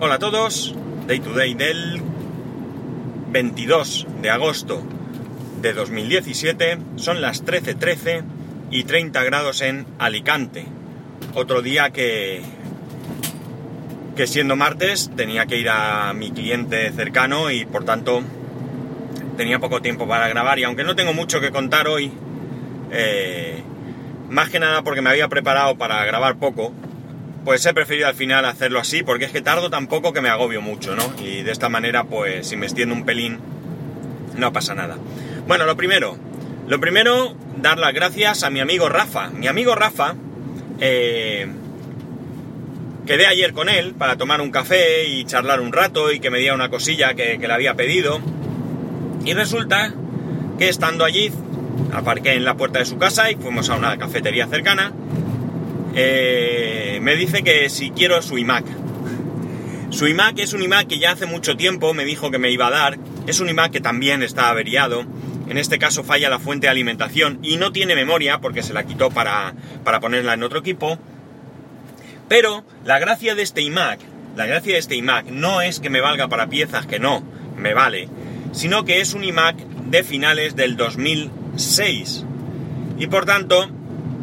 [0.00, 0.76] Hola a todos,
[1.08, 2.00] Day to Day del
[3.30, 4.80] 22 de agosto
[5.60, 8.22] de 2017, son las 13.13
[8.70, 10.66] y 30 grados en Alicante.
[11.34, 12.42] Otro día que,
[14.14, 18.22] que siendo martes tenía que ir a mi cliente cercano y por tanto
[19.36, 20.60] tenía poco tiempo para grabar.
[20.60, 22.12] Y aunque no tengo mucho que contar hoy,
[22.92, 23.64] eh,
[24.30, 26.72] más que nada porque me había preparado para grabar poco,
[27.48, 30.60] pues he preferido al final hacerlo así, porque es que tardo tampoco que me agobio
[30.60, 31.14] mucho, ¿no?
[31.24, 33.38] Y de esta manera, pues si me extiendo un pelín,
[34.36, 34.98] no pasa nada.
[35.46, 36.18] Bueno, lo primero,
[36.66, 39.30] lo primero, dar las gracias a mi amigo Rafa.
[39.30, 40.14] Mi amigo Rafa,
[40.78, 41.48] eh,
[43.06, 46.40] quedé ayer con él para tomar un café y charlar un rato y que me
[46.40, 48.20] diera una cosilla que, que le había pedido.
[49.24, 49.94] Y resulta
[50.58, 51.32] que estando allí,
[51.94, 54.92] aparqué en la puerta de su casa y fuimos a una cafetería cercana
[55.94, 58.64] eh, me dice que si quiero su iMac.
[59.90, 62.66] Su iMac es un iMac que ya hace mucho tiempo me dijo que me iba
[62.66, 62.98] a dar.
[63.26, 65.04] Es un iMac que también está averiado.
[65.48, 68.84] En este caso falla la fuente de alimentación y no tiene memoria porque se la
[68.84, 70.98] quitó para, para ponerla en otro equipo.
[72.28, 74.00] Pero la gracia de este iMac,
[74.36, 77.24] la gracia de este iMac no es que me valga para piezas, que no,
[77.56, 78.08] me vale,
[78.52, 82.26] sino que es un iMac de finales del 2006.
[82.98, 83.70] Y por tanto,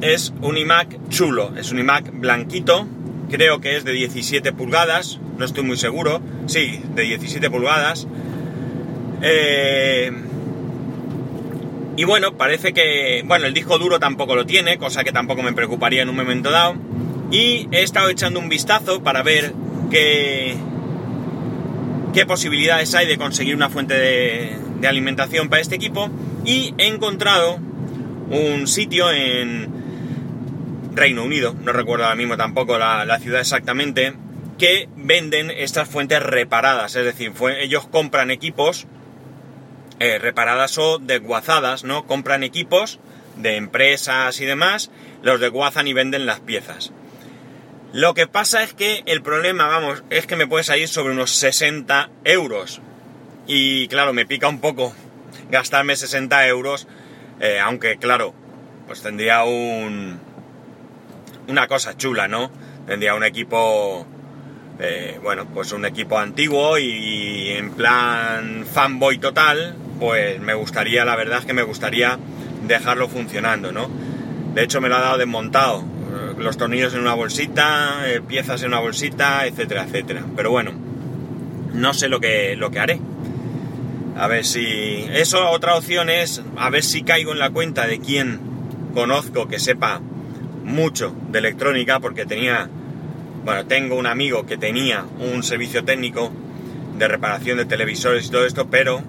[0.00, 2.86] es un iMac chulo, es un iMac blanquito,
[3.30, 8.06] creo que es de 17 pulgadas, no estoy muy seguro, sí, de 17 pulgadas.
[9.22, 10.10] Eh,
[11.96, 15.52] y bueno, parece que, bueno, el disco duro tampoco lo tiene, cosa que tampoco me
[15.52, 16.76] preocuparía en un momento dado.
[17.30, 19.52] Y he estado echando un vistazo para ver
[19.90, 20.56] qué,
[22.12, 26.08] qué posibilidades hay de conseguir una fuente de, de alimentación para este equipo.
[26.44, 27.58] Y he encontrado
[28.30, 29.79] un sitio en,
[30.92, 34.14] Reino Unido, no recuerdo ahora mismo tampoco la, ciudad exactamente,
[34.58, 38.86] que venden estas fuentes reparadas, es decir, ellos compran equipos
[39.98, 42.06] eh, reparadas o desguazadas, ¿no?
[42.06, 43.00] Compran equipos
[43.36, 44.90] de empresas y demás,
[45.22, 46.92] los desguazan y venden las piezas.
[47.92, 51.32] Lo que pasa es que el problema, vamos, es que me puede salir sobre unos
[51.32, 52.80] 60 euros.
[53.48, 54.94] Y claro, me pica un poco
[55.50, 56.86] gastarme 60 euros,
[57.40, 58.32] eh, aunque claro,
[58.86, 60.20] pues tendría un,
[61.50, 62.50] una cosa chula, ¿no?
[62.86, 64.06] Tendría un equipo,
[64.78, 71.16] eh, bueno, pues un equipo antiguo y, en plan fanboy total, pues me gustaría, la
[71.16, 72.18] verdad es que me gustaría
[72.66, 73.90] dejarlo funcionando, ¿no?
[74.54, 78.62] De hecho me lo ha dado desmontado, eh, los tornillos en una bolsita, eh, piezas
[78.62, 80.24] en una bolsita, etcétera, etcétera.
[80.36, 80.72] Pero bueno,
[81.72, 83.00] no sé lo que, lo que haré.
[84.16, 85.06] A ver si...
[85.12, 88.40] Eso, otra opción es a ver si caigo en la cuenta de quién
[88.92, 90.00] conozco que sepa
[90.70, 92.68] mucho de electrónica porque tenía,
[93.44, 96.32] bueno, tengo un amigo que tenía un servicio técnico
[96.96, 99.02] de reparación de televisores y todo esto, pero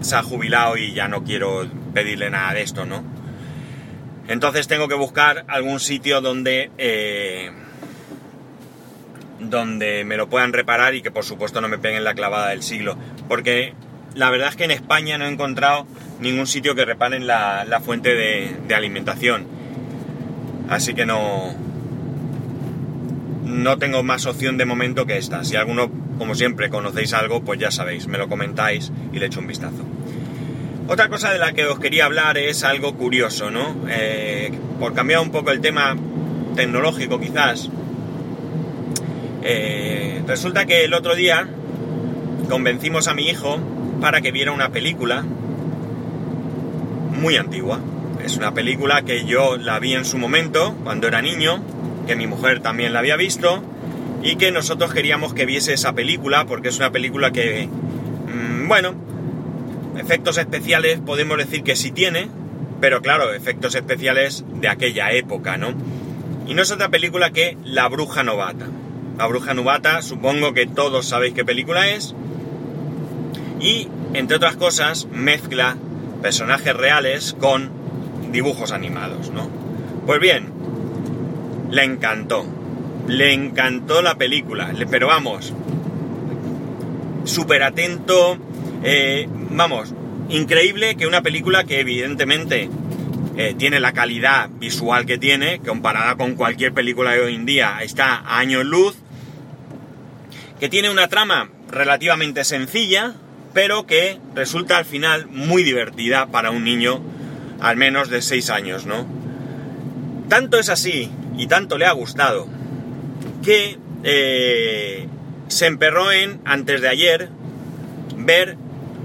[0.00, 3.02] se ha jubilado y ya no quiero pedirle nada de esto, ¿no?
[4.28, 7.50] Entonces tengo que buscar algún sitio donde eh,
[9.38, 12.62] donde me lo puedan reparar y que por supuesto no me peguen la clavada del
[12.62, 12.96] siglo,
[13.28, 13.74] porque
[14.14, 15.86] la verdad es que en España no he encontrado
[16.20, 19.53] ningún sitio que reparen la, fuente de alimentación
[20.68, 21.54] Así que no.
[23.44, 25.44] No tengo más opción de momento que esta.
[25.44, 29.40] Si alguno, como siempre, conocéis algo, pues ya sabéis, me lo comentáis y le echo
[29.40, 29.84] un vistazo.
[30.88, 33.74] Otra cosa de la que os quería hablar es algo curioso, ¿no?
[33.88, 35.96] Eh, por cambiar un poco el tema
[36.54, 37.70] tecnológico quizás.
[39.42, 41.48] Eh, resulta que el otro día
[42.48, 43.58] convencimos a mi hijo
[44.00, 45.24] para que viera una película
[47.20, 47.80] muy antigua,
[48.24, 51.62] es una película que yo la vi en su momento, cuando era niño,
[52.06, 53.62] que mi mujer también la había visto,
[54.22, 58.94] y que nosotros queríamos que viese esa película, porque es una película que, mm, bueno,
[59.98, 62.28] efectos especiales podemos decir que sí tiene,
[62.80, 65.74] pero claro, efectos especiales de aquella época, ¿no?
[66.46, 68.66] Y no es otra película que La Bruja Novata.
[69.18, 72.14] La Bruja Novata, supongo que todos sabéis qué película es.
[73.60, 75.76] Y, entre otras cosas, mezcla
[76.22, 77.83] personajes reales con
[78.34, 79.48] dibujos animados, ¿no?
[80.04, 80.52] Pues bien,
[81.70, 82.44] le encantó.
[83.08, 85.52] Le encantó la película, pero vamos,
[87.24, 88.38] súper atento,
[88.82, 89.92] eh, vamos,
[90.28, 92.70] increíble que una película que evidentemente
[93.36, 97.78] eh, tiene la calidad visual que tiene, comparada con cualquier película de hoy en día,
[97.82, 98.96] está a años luz,
[100.58, 103.14] que tiene una trama relativamente sencilla,
[103.52, 107.02] pero que resulta al final muy divertida para un niño
[107.64, 109.06] al menos de 6 años, ¿no?
[110.28, 112.46] Tanto es así y tanto le ha gustado
[113.42, 115.08] que eh,
[115.48, 117.30] se emperró en, antes de ayer,
[118.18, 118.58] ver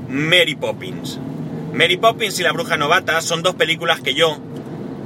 [0.09, 1.21] Mary Poppins.
[1.73, 4.37] Mary Poppins y La Bruja Novata son dos películas que yo,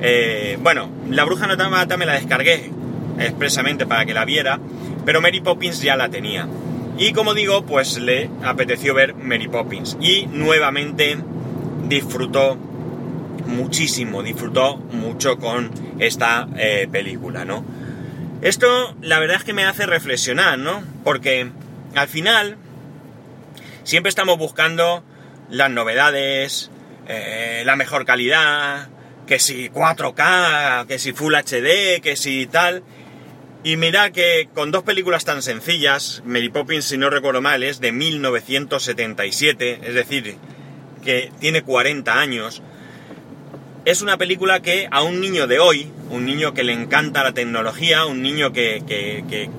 [0.01, 2.71] eh, bueno, La Bruja Novata me la descargué
[3.19, 4.59] expresamente para que la viera,
[5.05, 6.47] pero Mary Poppins ya la tenía.
[6.97, 9.95] Y como digo, pues le apeteció ver Mary Poppins.
[10.01, 11.17] Y nuevamente
[11.87, 12.57] disfrutó
[13.45, 17.65] muchísimo, disfrutó mucho con esta eh, película, ¿no?
[18.41, 20.83] Esto la verdad es que me hace reflexionar, ¿no?
[21.03, 21.49] Porque
[21.95, 22.57] al final
[23.83, 25.03] siempre estamos buscando
[25.49, 26.71] las novedades,
[27.07, 28.89] eh, la mejor calidad,
[29.27, 32.83] que si 4K, que si Full HD, que si tal.
[33.63, 37.79] Y mira que con dos películas tan sencillas, Mary Poppins, si no recuerdo mal, es
[37.79, 40.35] de 1977, es decir,
[41.03, 42.61] que tiene 40 años.
[43.85, 47.33] Es una película que a un niño de hoy, un niño que le encanta la
[47.33, 49.49] tecnología, un niño que, que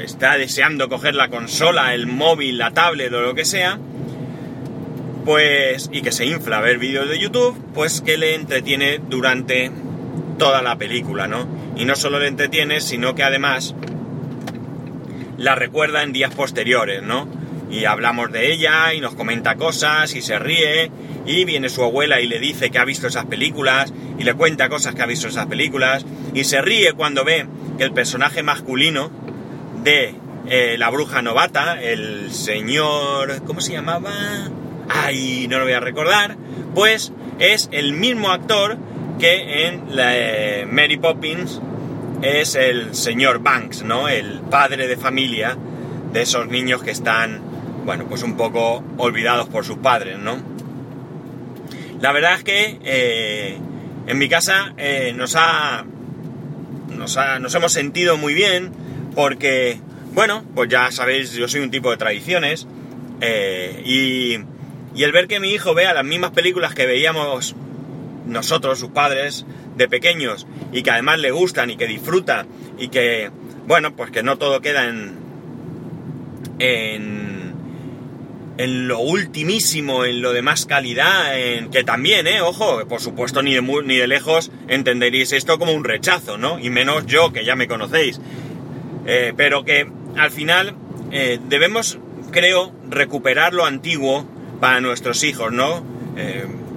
[0.00, 3.78] está deseando coger la consola, el móvil, la tablet o lo que sea,
[5.24, 9.70] pues, y que se infla a ver vídeos de YouTube, pues que le entretiene durante
[10.38, 11.46] toda la película, ¿no?
[11.76, 13.74] Y no solo le entretiene, sino que además
[15.38, 17.28] la recuerda en días posteriores, ¿no?
[17.72, 20.92] Y hablamos de ella y nos comenta cosas y se ríe
[21.26, 24.68] y viene su abuela y le dice que ha visto esas películas y le cuenta
[24.68, 26.04] cosas que ha visto esas películas
[26.34, 27.46] y se ríe cuando ve
[27.78, 29.10] que el personaje masculino
[29.82, 30.14] de
[30.48, 33.42] eh, la bruja novata, el señor...
[33.46, 34.12] ¿cómo se llamaba?
[34.88, 36.36] Ay, no lo voy a recordar,
[36.74, 38.76] pues es el mismo actor
[39.18, 41.60] que en la, eh, Mary Poppins
[42.22, 44.08] es el señor Banks, ¿no?
[44.08, 45.56] El padre de familia
[46.12, 47.40] de esos niños que están,
[47.84, 50.36] bueno, pues un poco olvidados por sus padres, ¿no?
[52.00, 53.58] La verdad es que eh,
[54.06, 55.84] en mi casa eh, nos, ha,
[56.88, 58.72] nos, ha, nos hemos sentido muy bien
[59.14, 59.80] porque,
[60.14, 62.66] bueno, pues ya sabéis, yo soy un tipo de tradiciones
[63.84, 64.38] y
[64.94, 67.54] y el ver que mi hijo vea las mismas películas que veíamos
[68.26, 69.46] nosotros, sus padres,
[69.76, 72.46] de pequeños, y que además le gustan y que disfruta,
[72.78, 73.30] y que,
[73.66, 75.14] bueno, pues que no todo queda en.
[76.58, 77.31] en.
[78.62, 83.42] En lo ultimísimo, en lo de más calidad, en que también, eh, ojo, por supuesto,
[83.42, 86.60] ni de, ni de lejos entenderéis esto como un rechazo, ¿no?
[86.60, 88.20] Y menos yo, que ya me conocéis.
[89.04, 90.76] Eh, pero que al final
[91.10, 91.98] eh, debemos,
[92.30, 94.24] creo, recuperar lo antiguo
[94.60, 95.84] para nuestros hijos, ¿no?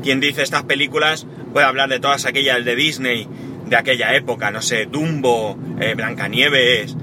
[0.01, 3.27] Quien dice estas películas puede hablar de todas aquellas de Disney
[3.65, 5.55] de aquella época, no sé, Dumbo,
[5.95, 6.95] Blancanieves,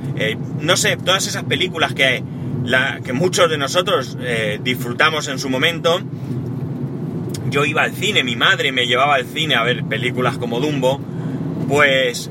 [0.61, 2.23] no sé, todas esas películas que,
[3.05, 4.17] que muchos de nosotros
[4.63, 6.01] disfrutamos en su momento.
[7.51, 11.01] Yo iba al cine, mi madre me llevaba al cine a ver películas como Dumbo,
[11.69, 12.31] pues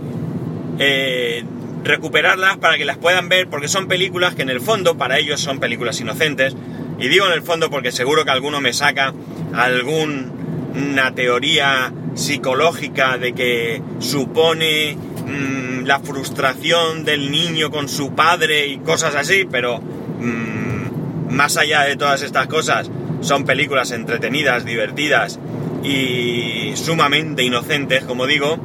[1.84, 5.40] recuperarlas para que las puedan ver, porque son películas que en el fondo para ellos
[5.40, 6.56] son películas inocentes,
[7.00, 9.14] y digo en el fondo porque seguro que alguno me saca
[9.54, 18.78] alguna teoría psicológica de que supone mm, la frustración del niño con su padre y
[18.78, 19.82] cosas así, pero
[20.22, 22.90] mm, más allá de todas estas cosas,
[23.22, 25.40] son películas entretenidas, divertidas
[25.84, 28.58] y sumamente inocentes, como digo.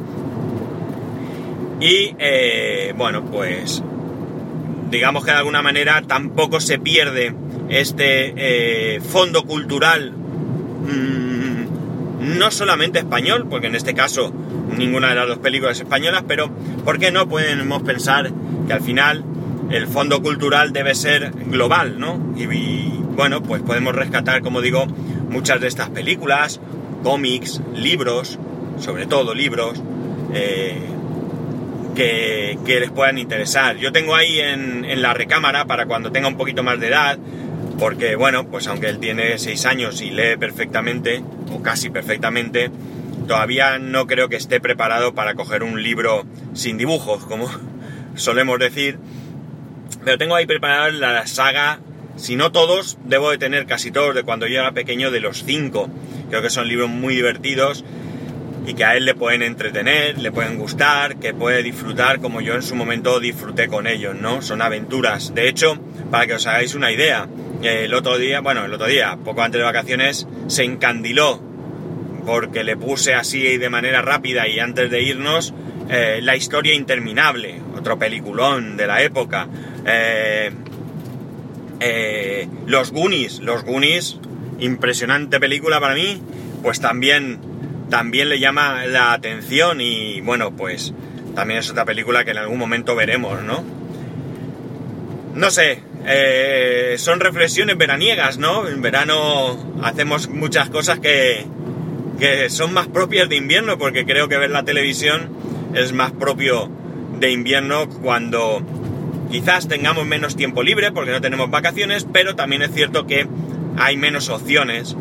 [1.81, 3.83] Y eh, bueno, pues
[4.91, 7.35] digamos que de alguna manera tampoco se pierde
[7.69, 14.33] este eh, fondo cultural mm, no solamente español, porque en este caso
[14.77, 16.51] ninguna de las dos películas españolas, pero
[16.85, 18.31] ¿por qué no podemos pensar
[18.67, 19.25] que al final
[19.71, 22.35] el fondo cultural debe ser global, ¿no?
[22.37, 22.47] Y,
[23.17, 24.87] bueno, pues podemos rescatar, como digo,
[25.31, 26.61] muchas de estas películas,
[27.03, 28.39] cómics, libros,
[28.79, 29.83] sobre todo libros,
[30.35, 30.79] eh,
[31.95, 33.77] que, les puedan interesar.
[33.77, 37.19] Yo tengo ahí en, la recámara para cuando tenga un poquito más de edad,
[37.79, 42.71] porque bueno, pues aunque él tiene 6 años y lee perfectamente, o casi perfectamente,
[43.27, 47.51] todavía no creo que esté preparado para coger un libro sin dibujos, como
[48.15, 48.99] solemos decir.
[50.07, 51.81] Pero tengo ahí preparada la saga,
[52.15, 55.43] si no todos, debo de tener casi todos de cuando yo era pequeño, de los
[55.43, 55.91] 5.
[56.31, 57.85] Creo que son libros muy divertidos
[58.69, 62.55] y que a él le pueden entretener, le pueden gustar, que puede disfrutar como yo
[62.55, 64.43] en su momento disfruté con ellos, ¿no?
[64.43, 65.35] Son aventuras.
[65.35, 65.77] De hecho,
[66.13, 67.27] para que os hagáis una idea,
[67.65, 71.43] el otro día, bueno, el otro día, poco antes de vacaciones, se encandiló
[72.25, 75.53] porque le puse así de manera rápida y antes de irnos
[75.89, 79.49] eh, La historia interminable, otro peliculón de la época.
[79.87, 80.51] Eh,
[81.81, 84.19] eh, los Goonies, los Goonies,
[84.59, 86.21] impresionante película para mí,
[86.63, 87.39] pues también,
[87.91, 90.93] también le llama la atención y bueno, pues
[91.35, 93.63] también es otra película que en algún momento veremos, ¿no?
[95.35, 98.67] No sé, eh, son reflexiones veraniegas, ¿no?
[98.67, 101.45] En verano hacemos muchas cosas que,
[102.19, 105.29] que son más propias de invierno, porque creo que ver la televisión
[105.75, 106.71] es más propio
[107.21, 108.63] de invierno cuando
[109.31, 113.27] quizás tengamos menos tiempo libre porque no tenemos vacaciones, pero también es cierto que
[113.77, 114.97] hay menos opciones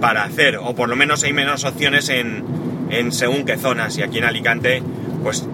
[0.00, 2.44] para hacer, o por lo menos hay menos opciones en,
[2.90, 3.96] en según qué zonas.
[3.98, 4.82] Y aquí en Alicante,
[5.22, 5.46] pues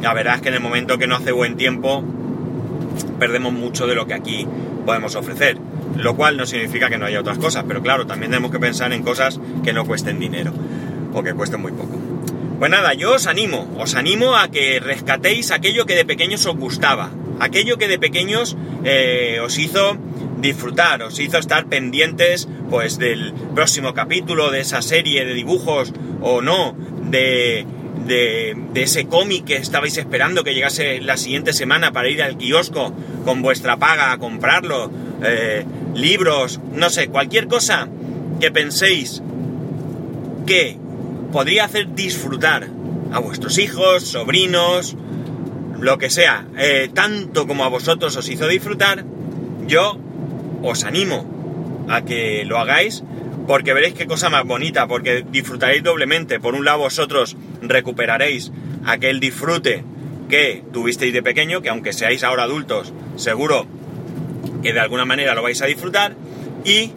[0.00, 2.04] la verdad es que en el momento que no hace buen tiempo,
[3.18, 4.46] perdemos mucho de lo que aquí
[4.84, 5.58] podemos ofrecer.
[5.96, 8.92] Lo cual no significa que no haya otras cosas, pero claro, también tenemos que pensar
[8.92, 10.52] en cosas que no cuesten dinero,
[11.12, 11.98] o que cuesten muy poco.
[12.58, 16.56] Pues nada, yo os animo, os animo a que rescatéis aquello que de pequeños os
[16.56, 17.10] gustaba,
[17.42, 19.98] aquello que de pequeños eh, os hizo
[20.38, 26.40] disfrutar, os hizo estar pendientes pues del próximo capítulo de esa serie de dibujos o
[26.40, 26.76] no,
[27.10, 27.66] de,
[28.06, 32.94] de, ese cómic que estabais esperando que llegase la siguiente semana para ir al kiosco
[33.24, 34.90] con vuestra paga a comprarlo,
[35.24, 37.88] eh, libros, no sé, cualquier cosa
[38.40, 39.20] que penséis
[40.46, 40.76] que
[41.32, 42.68] podría hacer disfrutar
[43.12, 44.96] a vuestros hijos, sobrinos,
[45.82, 49.04] lo que sea, eh, tanto como a vosotros os hizo disfrutar,
[49.66, 49.98] yo
[50.62, 53.02] os animo a que lo hagáis
[53.48, 56.38] porque veréis qué cosa más bonita, porque disfrutaréis doblemente.
[56.38, 58.52] Por un lado vosotros recuperaréis
[58.86, 59.82] aquel disfrute
[60.28, 63.66] que tuvisteis de pequeño, que aunque seáis ahora adultos, seguro
[64.62, 66.14] que de alguna manera lo vais a disfrutar,
[66.64, 66.92] y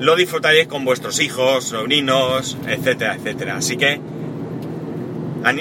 [0.00, 3.56] lo disfrutaréis con vuestros hijos, sobrinos, etcétera, etcétera.
[3.58, 4.00] Así que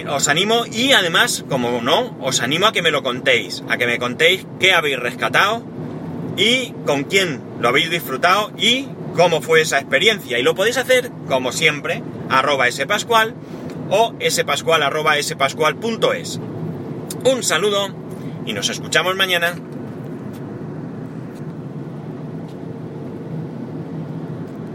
[0.09, 3.87] os animo y además, como no, os animo a que me lo contéis, a que
[3.87, 5.63] me contéis qué habéis rescatado
[6.37, 10.39] y con quién lo habéis disfrutado y cómo fue esa experiencia.
[10.39, 13.35] Y lo podéis hacer, como siempre, arroba spascual
[13.89, 16.39] o spascual arroba spascual.es.
[17.23, 17.89] Un saludo
[18.45, 19.55] y nos escuchamos mañana.